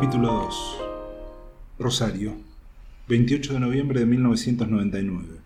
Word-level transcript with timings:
Capítulo 0.00 0.32
2 0.32 0.80
Rosario, 1.80 2.36
28 3.08 3.54
de 3.54 3.58
noviembre 3.58 3.98
de 3.98 4.06
1999. 4.06 5.40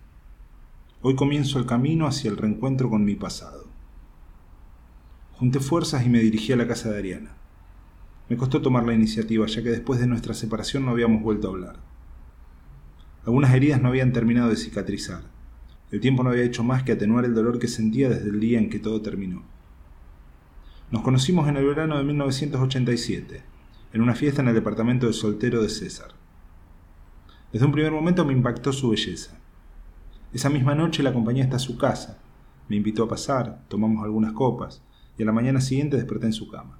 Hoy 1.01 1.15
comienzo 1.15 1.57
el 1.57 1.65
camino 1.65 2.05
hacia 2.05 2.29
el 2.29 2.37
reencuentro 2.37 2.87
con 2.87 3.03
mi 3.03 3.15
pasado. 3.15 3.65
Junté 5.31 5.59
fuerzas 5.59 6.05
y 6.05 6.09
me 6.09 6.19
dirigí 6.19 6.53
a 6.53 6.55
la 6.55 6.67
casa 6.67 6.91
de 6.91 6.99
Ariana. 6.99 7.31
Me 8.29 8.37
costó 8.37 8.61
tomar 8.61 8.85
la 8.85 8.93
iniciativa, 8.93 9.47
ya 9.47 9.63
que 9.63 9.71
después 9.71 9.99
de 9.99 10.05
nuestra 10.05 10.35
separación 10.35 10.85
no 10.85 10.91
habíamos 10.91 11.23
vuelto 11.23 11.47
a 11.47 11.51
hablar. 11.51 11.79
Algunas 13.25 13.55
heridas 13.55 13.81
no 13.81 13.87
habían 13.87 14.13
terminado 14.13 14.51
de 14.51 14.57
cicatrizar. 14.57 15.23
El 15.89 15.99
tiempo 15.99 16.21
no 16.21 16.29
había 16.29 16.43
hecho 16.43 16.63
más 16.63 16.83
que 16.83 16.91
atenuar 16.91 17.25
el 17.25 17.33
dolor 17.33 17.57
que 17.57 17.67
sentía 17.67 18.07
desde 18.07 18.29
el 18.29 18.39
día 18.39 18.59
en 18.59 18.69
que 18.69 18.77
todo 18.77 19.01
terminó. 19.01 19.41
Nos 20.91 21.01
conocimos 21.01 21.47
en 21.47 21.57
el 21.57 21.65
verano 21.65 21.97
de 21.97 22.03
1987 22.03 23.52
en 23.93 24.01
una 24.01 24.15
fiesta 24.15 24.41
en 24.41 24.47
el 24.47 24.55
departamento 24.55 25.05
de 25.05 25.13
soltero 25.13 25.61
de 25.61 25.69
César. 25.69 26.09
Desde 27.51 27.65
un 27.65 27.71
primer 27.71 27.91
momento 27.91 28.25
me 28.25 28.33
impactó 28.33 28.73
su 28.73 28.89
belleza. 28.89 29.37
Esa 30.33 30.49
misma 30.49 30.73
noche 30.73 31.03
la 31.03 31.11
acompañé 31.11 31.43
hasta 31.43 31.59
su 31.59 31.77
casa, 31.77 32.17
me 32.67 32.75
invitó 32.75 33.03
a 33.03 33.07
pasar, 33.07 33.63
tomamos 33.67 34.03
algunas 34.03 34.33
copas, 34.33 34.81
y 35.15 35.21
a 35.21 35.25
la 35.27 35.31
mañana 35.31 35.61
siguiente 35.61 35.95
desperté 35.95 36.25
en 36.25 36.33
su 36.33 36.49
cama. 36.49 36.79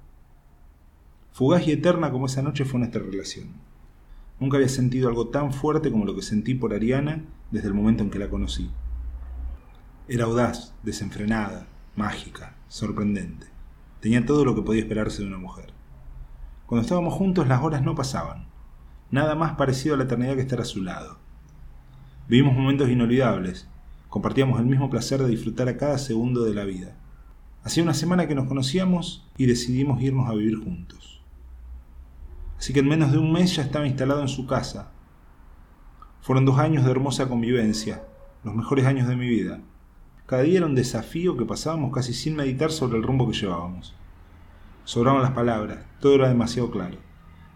Fugaz 1.30 1.66
y 1.68 1.72
eterna 1.72 2.10
como 2.10 2.26
esa 2.26 2.42
noche 2.42 2.64
fue 2.64 2.80
nuestra 2.80 3.02
relación. 3.02 3.48
Nunca 4.40 4.56
había 4.56 4.68
sentido 4.68 5.08
algo 5.08 5.28
tan 5.28 5.52
fuerte 5.52 5.92
como 5.92 6.04
lo 6.04 6.16
que 6.16 6.22
sentí 6.22 6.54
por 6.54 6.74
Ariana 6.74 7.24
desde 7.52 7.68
el 7.68 7.74
momento 7.74 8.02
en 8.02 8.10
que 8.10 8.18
la 8.18 8.28
conocí. 8.28 8.70
Era 10.08 10.24
audaz, 10.24 10.74
desenfrenada, 10.82 11.68
mágica, 11.94 12.56
sorprendente. 12.66 13.46
Tenía 14.00 14.26
todo 14.26 14.44
lo 14.44 14.56
que 14.56 14.62
podía 14.62 14.82
esperarse 14.82 15.22
de 15.22 15.28
una 15.28 15.38
mujer. 15.38 15.72
Cuando 16.66 16.82
estábamos 16.82 17.14
juntos 17.14 17.46
las 17.46 17.62
horas 17.62 17.82
no 17.82 17.94
pasaban. 17.94 18.46
Nada 19.10 19.34
más 19.34 19.52
parecido 19.52 19.94
a 19.94 19.98
la 19.98 20.04
eternidad 20.04 20.34
que 20.34 20.40
estar 20.40 20.60
a 20.60 20.64
su 20.64 20.82
lado. 20.82 21.18
Vivimos 22.26 22.56
momentos 22.56 22.88
inolvidables. 22.88 23.68
Compartíamos 24.08 24.58
el 24.60 24.66
mismo 24.66 24.88
placer 24.88 25.22
de 25.22 25.28
disfrutar 25.28 25.68
a 25.68 25.76
cada 25.76 25.98
segundo 25.98 26.44
de 26.44 26.54
la 26.54 26.64
vida. 26.64 26.96
Hacía 27.64 27.82
una 27.82 27.94
semana 27.94 28.26
que 28.26 28.34
nos 28.34 28.46
conocíamos 28.46 29.26
y 29.36 29.46
decidimos 29.46 30.00
irnos 30.00 30.28
a 30.28 30.34
vivir 30.34 30.56
juntos. 30.56 31.22
Así 32.58 32.72
que 32.72 32.80
en 32.80 32.88
menos 32.88 33.12
de 33.12 33.18
un 33.18 33.30
mes 33.30 33.56
ya 33.56 33.62
estaba 33.62 33.86
instalado 33.86 34.22
en 34.22 34.28
su 34.28 34.46
casa. 34.46 34.90
Fueron 36.22 36.46
dos 36.46 36.58
años 36.58 36.84
de 36.84 36.90
hermosa 36.90 37.28
convivencia, 37.28 38.04
los 38.42 38.54
mejores 38.54 38.86
años 38.86 39.06
de 39.06 39.16
mi 39.16 39.28
vida. 39.28 39.60
Cada 40.26 40.42
día 40.42 40.58
era 40.58 40.66
un 40.66 40.74
desafío 40.74 41.36
que 41.36 41.44
pasábamos 41.44 41.92
casi 41.92 42.14
sin 42.14 42.36
meditar 42.36 42.72
sobre 42.72 42.96
el 42.96 43.02
rumbo 43.02 43.28
que 43.28 43.36
llevábamos. 43.36 43.94
Sobraban 44.84 45.22
las 45.22 45.32
palabras, 45.32 45.84
todo 46.04 46.16
era 46.16 46.28
demasiado 46.28 46.70
claro. 46.70 46.98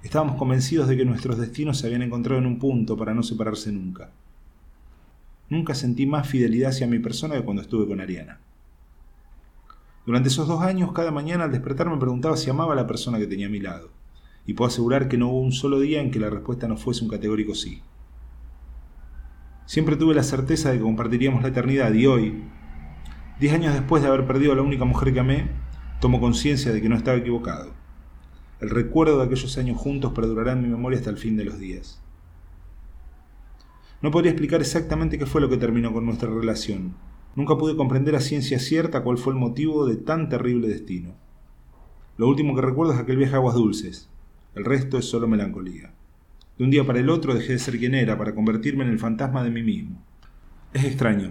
Estábamos 0.02 0.36
convencidos 0.36 0.88
de 0.88 0.96
que 0.96 1.04
nuestros 1.04 1.36
destinos 1.36 1.76
se 1.76 1.86
habían 1.86 2.00
encontrado 2.00 2.40
en 2.40 2.46
un 2.46 2.58
punto 2.58 2.96
para 2.96 3.12
no 3.12 3.22
separarse 3.22 3.70
nunca. 3.70 4.10
Nunca 5.50 5.74
sentí 5.74 6.06
más 6.06 6.26
fidelidad 6.26 6.70
hacia 6.70 6.86
mi 6.86 6.98
persona 6.98 7.34
que 7.34 7.44
cuando 7.44 7.60
estuve 7.60 7.86
con 7.86 8.00
Ariana. 8.00 8.40
Durante 10.06 10.30
esos 10.30 10.48
dos 10.48 10.62
años, 10.62 10.92
cada 10.92 11.10
mañana 11.10 11.44
al 11.44 11.52
despertar 11.52 11.90
me 11.90 11.98
preguntaba 11.98 12.38
si 12.38 12.48
amaba 12.48 12.72
a 12.72 12.76
la 12.76 12.86
persona 12.86 13.18
que 13.18 13.26
tenía 13.26 13.48
a 13.48 13.50
mi 13.50 13.60
lado, 13.60 13.90
y 14.46 14.54
puedo 14.54 14.68
asegurar 14.68 15.08
que 15.08 15.18
no 15.18 15.28
hubo 15.28 15.42
un 15.42 15.52
solo 15.52 15.78
día 15.78 16.00
en 16.00 16.10
que 16.10 16.18
la 16.18 16.30
respuesta 16.30 16.66
no 16.68 16.78
fuese 16.78 17.04
un 17.04 17.10
categórico 17.10 17.54
sí. 17.54 17.82
Siempre 19.66 19.96
tuve 19.96 20.14
la 20.14 20.22
certeza 20.22 20.70
de 20.70 20.78
que 20.78 20.84
compartiríamos 20.84 21.42
la 21.42 21.48
eternidad 21.48 21.92
y 21.92 22.06
hoy, 22.06 22.44
diez 23.38 23.52
años 23.52 23.74
después 23.74 24.02
de 24.02 24.08
haber 24.08 24.26
perdido 24.26 24.52
a 24.54 24.56
la 24.56 24.62
única 24.62 24.86
mujer 24.86 25.12
que 25.12 25.20
amé, 25.20 25.50
Tomo 26.00 26.18
conciencia 26.18 26.72
de 26.72 26.80
que 26.80 26.88
no 26.88 26.96
estaba 26.96 27.18
equivocado. 27.18 27.87
El 28.60 28.70
recuerdo 28.70 29.18
de 29.18 29.24
aquellos 29.24 29.56
años 29.58 29.78
juntos 29.78 30.12
perdurará 30.12 30.52
en 30.52 30.62
mi 30.62 30.68
memoria 30.68 30.98
hasta 30.98 31.10
el 31.10 31.16
fin 31.16 31.36
de 31.36 31.44
los 31.44 31.58
días. 31.58 32.02
No 34.02 34.10
podría 34.10 34.32
explicar 34.32 34.60
exactamente 34.60 35.18
qué 35.18 35.26
fue 35.26 35.40
lo 35.40 35.48
que 35.48 35.56
terminó 35.56 35.92
con 35.92 36.04
nuestra 36.04 36.28
relación. 36.28 36.94
Nunca 37.36 37.56
pude 37.56 37.76
comprender 37.76 38.16
a 38.16 38.20
ciencia 38.20 38.58
cierta 38.58 39.02
cuál 39.02 39.18
fue 39.18 39.32
el 39.32 39.38
motivo 39.38 39.86
de 39.86 39.96
tan 39.96 40.28
terrible 40.28 40.68
destino. 40.68 41.14
Lo 42.16 42.28
último 42.28 42.54
que 42.54 42.62
recuerdo 42.62 42.92
es 42.92 42.98
aquel 42.98 43.16
viaje 43.16 43.34
a 43.34 43.36
aguas 43.36 43.54
dulces. 43.54 44.08
El 44.54 44.64
resto 44.64 44.98
es 44.98 45.04
solo 45.04 45.28
melancolía. 45.28 45.92
De 46.58 46.64
un 46.64 46.70
día 46.70 46.84
para 46.84 46.98
el 46.98 47.10
otro 47.10 47.34
dejé 47.34 47.52
de 47.52 47.58
ser 47.60 47.78
quien 47.78 47.94
era 47.94 48.18
para 48.18 48.34
convertirme 48.34 48.82
en 48.84 48.90
el 48.90 48.98
fantasma 48.98 49.44
de 49.44 49.50
mí 49.50 49.62
mismo. 49.62 50.02
Es 50.72 50.84
extraño, 50.84 51.30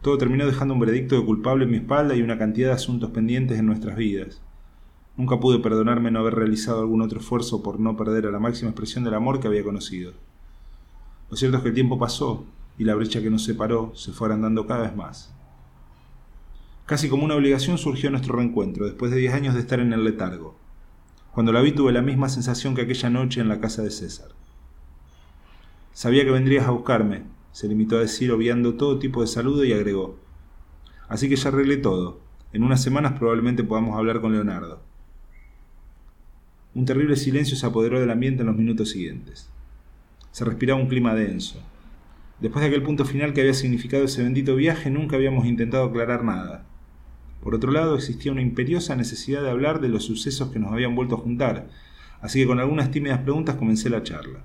todo 0.00 0.18
terminó 0.18 0.46
dejando 0.46 0.74
un 0.74 0.80
veredicto 0.80 1.16
de 1.16 1.24
culpable 1.24 1.64
en 1.64 1.70
mi 1.70 1.76
espalda 1.76 2.16
y 2.16 2.22
una 2.22 2.36
cantidad 2.36 2.68
de 2.68 2.74
asuntos 2.74 3.10
pendientes 3.10 3.58
en 3.58 3.66
nuestras 3.66 3.96
vidas. 3.96 4.42
Nunca 5.16 5.38
pude 5.38 5.58
perdonarme 5.58 6.10
no 6.10 6.20
haber 6.20 6.34
realizado 6.34 6.80
algún 6.80 7.02
otro 7.02 7.20
esfuerzo 7.20 7.62
por 7.62 7.78
no 7.78 7.96
perder 7.96 8.26
a 8.26 8.30
la 8.30 8.38
máxima 8.38 8.70
expresión 8.70 9.04
del 9.04 9.14
amor 9.14 9.40
que 9.40 9.48
había 9.48 9.62
conocido. 9.62 10.14
Lo 11.30 11.36
cierto 11.36 11.58
es 11.58 11.62
que 11.62 11.68
el 11.68 11.74
tiempo 11.74 11.98
pasó 11.98 12.46
y 12.78 12.84
la 12.84 12.94
brecha 12.94 13.20
que 13.20 13.30
nos 13.30 13.44
separó 13.44 13.92
se 13.94 14.12
fue 14.12 14.26
agrandando 14.26 14.66
cada 14.66 14.82
vez 14.82 14.96
más. 14.96 15.34
Casi 16.86 17.08
como 17.08 17.24
una 17.24 17.36
obligación 17.36 17.78
surgió 17.78 18.10
nuestro 18.10 18.36
reencuentro, 18.36 18.86
después 18.86 19.10
de 19.10 19.18
diez 19.18 19.34
años 19.34 19.54
de 19.54 19.60
estar 19.60 19.80
en 19.80 19.92
el 19.92 20.04
letargo. 20.04 20.56
Cuando 21.32 21.52
la 21.52 21.60
vi 21.60 21.72
tuve 21.72 21.92
la 21.92 22.02
misma 22.02 22.28
sensación 22.28 22.74
que 22.74 22.82
aquella 22.82 23.08
noche 23.10 23.40
en 23.40 23.48
la 23.48 23.60
casa 23.60 23.82
de 23.82 23.90
César. 23.90 24.28
Sabía 25.92 26.24
que 26.24 26.30
vendrías 26.30 26.66
a 26.66 26.70
buscarme, 26.70 27.24
se 27.52 27.68
limitó 27.68 27.96
a 27.96 28.00
decir 28.00 28.32
obviando 28.32 28.74
todo 28.74 28.98
tipo 28.98 29.20
de 29.20 29.26
saludo 29.26 29.64
y 29.64 29.72
agregó. 29.72 30.18
Así 31.08 31.28
que 31.28 31.36
ya 31.36 31.48
arreglé 31.50 31.76
todo. 31.76 32.20
En 32.52 32.64
unas 32.64 32.82
semanas 32.82 33.18
probablemente 33.18 33.62
podamos 33.62 33.96
hablar 33.96 34.20
con 34.20 34.32
Leonardo. 34.32 34.91
Un 36.74 36.86
terrible 36.86 37.16
silencio 37.16 37.54
se 37.54 37.66
apoderó 37.66 38.00
del 38.00 38.10
ambiente 38.10 38.40
en 38.40 38.46
los 38.46 38.56
minutos 38.56 38.88
siguientes. 38.90 39.50
Se 40.30 40.46
respiraba 40.46 40.80
un 40.80 40.88
clima 40.88 41.14
denso. 41.14 41.62
Después 42.40 42.62
de 42.62 42.68
aquel 42.68 42.82
punto 42.82 43.04
final 43.04 43.34
que 43.34 43.42
había 43.42 43.52
significado 43.52 44.04
ese 44.04 44.22
bendito 44.22 44.56
viaje, 44.56 44.90
nunca 44.90 45.16
habíamos 45.16 45.44
intentado 45.44 45.84
aclarar 45.84 46.24
nada. 46.24 46.64
Por 47.42 47.54
otro 47.54 47.72
lado, 47.72 47.94
existía 47.94 48.32
una 48.32 48.40
imperiosa 48.40 48.96
necesidad 48.96 49.42
de 49.42 49.50
hablar 49.50 49.82
de 49.82 49.88
los 49.88 50.04
sucesos 50.04 50.50
que 50.50 50.58
nos 50.58 50.72
habían 50.72 50.94
vuelto 50.94 51.16
a 51.16 51.18
juntar, 51.18 51.68
así 52.22 52.40
que 52.40 52.46
con 52.46 52.58
algunas 52.58 52.90
tímidas 52.90 53.18
preguntas 53.18 53.56
comencé 53.56 53.90
la 53.90 54.02
charla. 54.02 54.42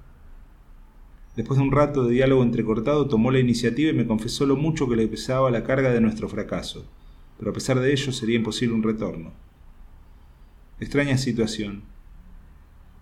Después 1.38 1.58
de 1.58 1.64
un 1.64 1.72
rato 1.72 2.04
de 2.04 2.14
diálogo 2.14 2.44
entrecortado, 2.44 3.08
tomó 3.08 3.32
la 3.32 3.40
iniciativa 3.40 3.92
y 3.92 3.94
me 3.94 4.08
confesó 4.08 4.46
lo 4.46 4.58
mucho 4.58 4.90
que 4.90 4.98
le 4.98 5.08
pesaba 5.08 5.50
la 5.50 5.64
carga 5.64 5.92
de 5.92 6.02
nuestro 6.02 6.28
fracaso, 6.28 6.86
pero 7.40 7.52
a 7.52 7.54
pesar 7.54 7.80
de 7.80 7.92
ello 7.92 8.12
sería 8.12 8.36
imposible 8.36 8.76
un 8.76 8.84
retorno. 8.84 9.32
Extraña 10.80 11.18
situación. 11.18 11.84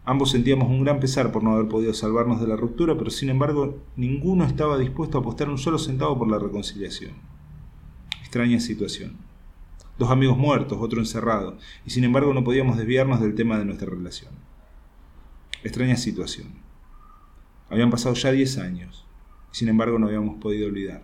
Ambos 0.07 0.31
sentíamos 0.31 0.69
un 0.69 0.83
gran 0.83 0.99
pesar 0.99 1.31
por 1.31 1.43
no 1.43 1.53
haber 1.53 1.67
podido 1.67 1.91
salvarnos 1.93 2.39
de 2.39 2.47
la 2.47 2.55
ruptura, 2.55 2.95
pero 2.95 3.09
sin 3.09 3.29
embargo 3.29 3.79
ninguno 3.95 4.45
estaba 4.45 4.77
dispuesto 4.77 5.17
a 5.17 5.21
apostar 5.21 5.49
un 5.49 5.57
solo 5.57 5.79
centavo 5.79 6.17
por 6.17 6.29
la 6.29 6.37
reconciliación. 6.37 7.13
Extraña 8.21 8.59
situación. 8.59 9.17
Dos 9.97 10.11
amigos 10.11 10.37
muertos, 10.37 10.77
otro 10.79 10.99
encerrado, 10.99 11.57
y 11.85 11.89
sin 11.89 12.03
embargo 12.03 12.33
no 12.35 12.43
podíamos 12.43 12.77
desviarnos 12.77 13.19
del 13.19 13.33
tema 13.33 13.57
de 13.57 13.65
nuestra 13.65 13.89
relación. 13.89 14.31
Extraña 15.63 15.95
situación. 15.95 16.49
Habían 17.69 17.89
pasado 17.89 18.13
ya 18.13 18.31
diez 18.31 18.59
años, 18.59 19.07
y 19.51 19.55
sin 19.55 19.69
embargo 19.69 19.97
no 19.97 20.05
habíamos 20.05 20.37
podido 20.37 20.67
olvidar. 20.67 21.01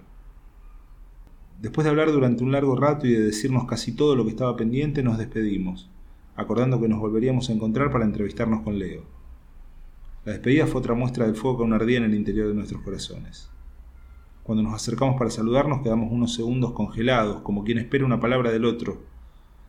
Después 1.59 1.85
de 1.85 1.89
hablar 1.89 2.11
durante 2.11 2.43
un 2.43 2.51
largo 2.51 2.75
rato 2.75 3.07
y 3.07 3.13
de 3.13 3.21
decirnos 3.21 3.65
casi 3.65 3.93
todo 3.93 4.15
lo 4.15 4.25
que 4.25 4.31
estaba 4.31 4.55
pendiente, 4.55 5.01
nos 5.01 5.17
despedimos, 5.17 5.89
acordando 6.41 6.79
que 6.79 6.87
nos 6.87 6.99
volveríamos 6.99 7.49
a 7.49 7.53
encontrar 7.53 7.91
para 7.91 8.05
entrevistarnos 8.05 8.61
con 8.61 8.79
Leo. 8.79 9.03
La 10.25 10.33
despedida 10.33 10.67
fue 10.67 10.79
otra 10.79 10.93
muestra 10.93 11.25
del 11.25 11.35
fuego 11.35 11.57
que 11.57 11.63
aún 11.63 11.73
ardía 11.73 11.97
en 11.97 12.03
el 12.03 12.13
interior 12.13 12.47
de 12.47 12.53
nuestros 12.53 12.81
corazones. 12.81 13.49
Cuando 14.43 14.63
nos 14.63 14.73
acercamos 14.73 15.17
para 15.17 15.29
saludarnos 15.29 15.81
quedamos 15.81 16.11
unos 16.11 16.33
segundos 16.33 16.73
congelados, 16.73 17.41
como 17.41 17.63
quien 17.63 17.77
espera 17.77 18.05
una 18.05 18.19
palabra 18.19 18.51
del 18.51 18.65
otro, 18.65 19.03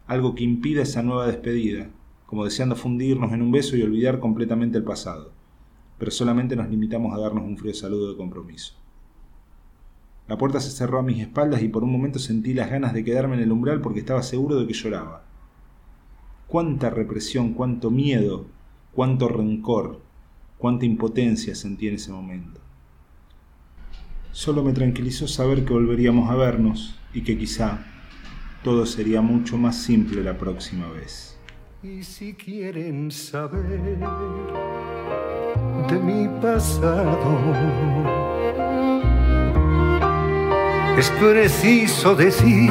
algo 0.06 0.34
que 0.34 0.44
impida 0.44 0.82
esa 0.82 1.02
nueva 1.02 1.26
despedida, 1.26 1.90
como 2.26 2.44
deseando 2.44 2.76
fundirnos 2.76 3.32
en 3.32 3.42
un 3.42 3.52
beso 3.52 3.76
y 3.76 3.82
olvidar 3.82 4.18
completamente 4.18 4.78
el 4.78 4.84
pasado 4.84 5.32
pero 6.02 6.10
solamente 6.10 6.56
nos 6.56 6.68
limitamos 6.68 7.14
a 7.14 7.20
darnos 7.20 7.44
un 7.44 7.56
frío 7.56 7.72
saludo 7.72 8.10
de 8.10 8.16
compromiso. 8.16 8.74
La 10.26 10.36
puerta 10.36 10.58
se 10.58 10.72
cerró 10.72 10.98
a 10.98 11.02
mis 11.04 11.20
espaldas 11.20 11.62
y 11.62 11.68
por 11.68 11.84
un 11.84 11.92
momento 11.92 12.18
sentí 12.18 12.54
las 12.54 12.68
ganas 12.68 12.92
de 12.92 13.04
quedarme 13.04 13.36
en 13.36 13.42
el 13.42 13.52
umbral 13.52 13.80
porque 13.80 14.00
estaba 14.00 14.24
seguro 14.24 14.58
de 14.58 14.66
que 14.66 14.72
lloraba. 14.72 15.24
Cuánta 16.52 16.90
represión, 16.90 17.54
cuánto 17.54 17.90
miedo, 17.90 18.44
cuánto 18.92 19.26
rencor, 19.26 20.02
cuánta 20.58 20.84
impotencia 20.84 21.54
sentí 21.54 21.88
en 21.88 21.94
ese 21.94 22.12
momento. 22.12 22.60
Solo 24.32 24.62
me 24.62 24.74
tranquilizó 24.74 25.26
saber 25.26 25.64
que 25.64 25.72
volveríamos 25.72 26.28
a 26.28 26.34
vernos 26.34 27.00
y 27.14 27.22
que 27.22 27.38
quizá 27.38 27.86
todo 28.62 28.84
sería 28.84 29.22
mucho 29.22 29.56
más 29.56 29.82
simple 29.82 30.22
la 30.22 30.36
próxima 30.36 30.90
vez. 30.90 31.38
Y 31.82 32.02
si 32.02 32.34
quieren 32.34 33.10
saber 33.10 33.98
de 35.88 35.98
mi 36.00 36.28
pasado. 36.42 37.16
Es 40.98 41.08
preciso 41.12 42.14
decir 42.14 42.70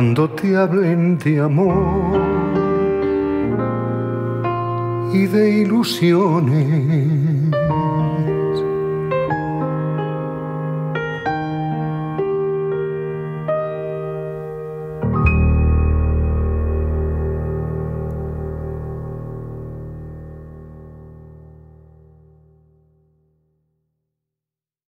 Cuando 0.00 0.30
te 0.30 0.56
hablen 0.56 1.18
de 1.18 1.40
amor, 1.40 2.18
y 5.12 5.26
de 5.26 5.60
ilusiones. 5.60 7.59